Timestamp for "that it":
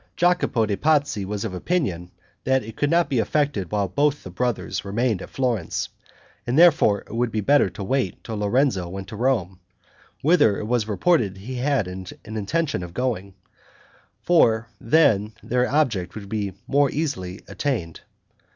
2.43-2.75